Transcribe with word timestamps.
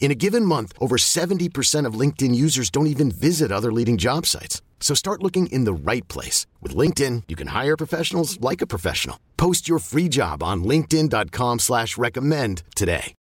In 0.00 0.10
a 0.10 0.14
given 0.14 0.44
month, 0.44 0.72
over 0.80 0.96
70% 0.96 1.84
of 1.84 1.94
LinkedIn 1.94 2.34
users 2.34 2.70
don't 2.70 2.86
even 2.86 3.10
visit 3.10 3.52
other 3.52 3.70
leading 3.72 3.98
job 3.98 4.24
sites. 4.24 4.62
So 4.80 4.94
start 4.94 5.22
looking 5.22 5.48
in 5.48 5.64
the 5.64 5.72
right 5.74 6.06
place. 6.08 6.46
With 6.62 6.74
LinkedIn, 6.74 7.24
you 7.28 7.36
can 7.36 7.48
hire 7.48 7.76
professionals 7.76 8.40
like 8.40 8.62
a 8.62 8.66
professional. 8.66 9.18
Post 9.36 9.68
your 9.68 9.80
free 9.80 10.08
job 10.08 10.42
on 10.42 10.64
linkedin.com 10.64 11.58
slash 11.58 11.98
recommend 11.98 12.62
today. 12.74 13.14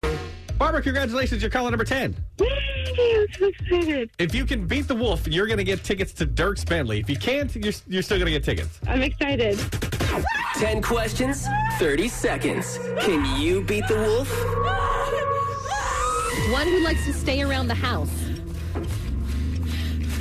Barbara, 0.57 0.81
congratulations. 0.81 1.41
You're 1.41 1.51
caller 1.51 1.71
number 1.71 1.83
10. 1.83 2.15
I'm 2.39 3.27
so 3.31 3.45
excited. 3.45 4.09
If 4.17 4.33
you 4.33 4.45
can 4.45 4.65
beat 4.65 4.87
the 4.87 4.95
wolf, 4.95 5.27
you're 5.27 5.45
going 5.45 5.57
to 5.57 5.63
get 5.63 5.83
tickets 5.83 6.13
to 6.13 6.25
Dierks 6.25 6.65
Bentley. 6.67 6.99
If 6.99 7.09
you 7.09 7.17
can't, 7.17 7.53
you're, 7.55 7.73
you're 7.87 8.01
still 8.01 8.17
going 8.17 8.25
to 8.25 8.31
get 8.31 8.43
tickets. 8.43 8.79
I'm 8.87 9.01
excited. 9.01 9.59
10 10.55 10.81
questions, 10.81 11.47
30 11.79 12.07
seconds. 12.07 12.79
Can 12.99 13.39
you 13.39 13.61
beat 13.63 13.87
the 13.87 13.95
wolf? 13.95 14.86
One 16.51 16.67
who 16.67 16.79
likes 16.79 17.05
to 17.05 17.13
stay 17.13 17.41
around 17.41 17.67
the 17.67 17.75
house. 17.75 18.09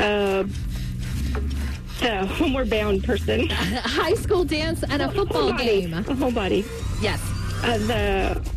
Uh, 0.00 0.42
the 2.00 2.26
homeward 2.26 2.68
bound 2.70 3.04
person. 3.04 3.50
A 3.50 3.54
high 3.54 4.14
school 4.14 4.44
dance 4.44 4.82
and 4.82 5.02
a 5.02 5.10
football 5.12 5.52
Whole 5.52 5.58
game. 5.58 5.94
A 5.94 6.02
whole 6.02 6.32
body. 6.32 6.64
Yes. 7.00 7.20
Uh, 7.62 7.78
the 7.78 8.50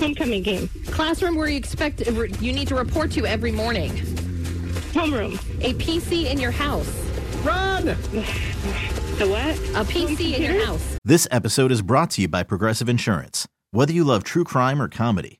homecoming 0.00 0.42
game. 0.42 0.68
Classroom 0.86 1.36
where 1.36 1.48
you 1.48 1.56
expect 1.56 2.00
you 2.40 2.52
need 2.52 2.68
to 2.68 2.74
report 2.74 3.10
to 3.12 3.26
every 3.26 3.52
morning. 3.52 3.90
Homeroom. 4.92 5.34
A 5.62 5.74
PC 5.74 6.26
in 6.30 6.38
your 6.40 6.50
house. 6.50 6.88
Run! 7.44 7.84
The 7.84 9.26
what? 9.28 9.56
A 9.76 9.84
PC 9.84 10.34
in 10.36 10.42
your 10.42 10.64
house. 10.64 10.96
This 11.04 11.28
episode 11.30 11.70
is 11.72 11.82
brought 11.82 12.10
to 12.12 12.22
you 12.22 12.28
by 12.28 12.42
Progressive 12.42 12.88
Insurance. 12.88 13.46
Whether 13.70 13.92
you 13.92 14.04
love 14.04 14.24
true 14.24 14.44
crime 14.44 14.80
or 14.80 14.88
comedy, 14.88 15.39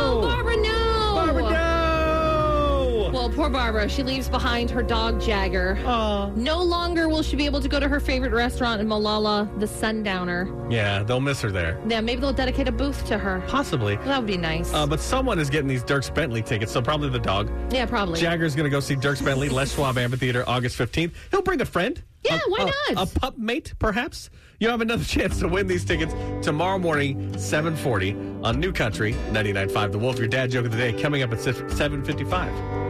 Well, 3.21 3.29
poor 3.29 3.51
Barbara. 3.51 3.87
She 3.87 4.01
leaves 4.01 4.27
behind 4.27 4.71
her 4.71 4.81
dog 4.81 5.21
Jagger. 5.21 5.77
Aw. 5.85 6.31
No 6.35 6.59
longer 6.59 7.07
will 7.07 7.21
she 7.21 7.35
be 7.35 7.45
able 7.45 7.61
to 7.61 7.67
go 7.69 7.79
to 7.79 7.87
her 7.87 7.99
favorite 7.99 8.31
restaurant 8.33 8.81
in 8.81 8.87
Malala, 8.87 9.47
the 9.59 9.67
Sundowner. 9.67 10.49
Yeah, 10.71 11.03
they'll 11.03 11.19
miss 11.19 11.39
her 11.41 11.51
there. 11.51 11.79
Yeah, 11.87 12.01
maybe 12.01 12.21
they'll 12.21 12.33
dedicate 12.33 12.67
a 12.67 12.71
booth 12.71 13.05
to 13.05 13.19
her. 13.19 13.43
Possibly. 13.47 13.97
That 13.97 14.17
would 14.17 14.25
be 14.25 14.37
nice. 14.37 14.73
Uh, 14.73 14.87
but 14.87 14.99
someone 14.99 15.37
is 15.37 15.51
getting 15.51 15.67
these 15.67 15.83
Dierks 15.83 16.11
Bentley 16.11 16.41
tickets, 16.41 16.71
so 16.71 16.81
probably 16.81 17.09
the 17.09 17.19
dog. 17.19 17.51
yeah, 17.71 17.85
probably. 17.85 18.19
Jagger's 18.19 18.55
going 18.55 18.63
to 18.63 18.71
go 18.71 18.79
see 18.79 18.95
Dierks 18.95 19.23
Bentley, 19.23 19.49
Les 19.49 19.71
Schwab 19.71 19.99
Amphitheater, 19.99 20.43
August 20.49 20.79
15th. 20.79 21.11
He'll 21.29 21.43
bring 21.43 21.61
a 21.61 21.65
friend. 21.65 22.01
Yeah, 22.25 22.37
A- 22.43 22.49
why 22.49 22.71
a- 22.89 22.93
not? 22.95 23.07
A 23.15 23.19
pup 23.19 23.37
mate, 23.37 23.75
perhaps. 23.77 24.31
You 24.59 24.69
have 24.69 24.81
another 24.81 25.03
chance 25.05 25.37
to 25.41 25.47
win 25.47 25.67
these 25.67 25.85
tickets 25.85 26.15
tomorrow 26.43 26.79
morning, 26.79 27.37
740 27.37 28.13
on 28.43 28.59
New 28.59 28.73
Country, 28.73 29.13
99.5 29.29 29.91
The 29.91 29.99
Wolf. 29.99 30.17
Your 30.17 30.27
dad 30.27 30.49
joke 30.49 30.65
of 30.65 30.71
the 30.71 30.77
day 30.79 30.91
coming 30.99 31.21
up 31.21 31.31
at 31.31 31.39
755. 31.39 32.89